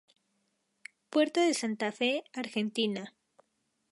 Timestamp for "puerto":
1.11-1.41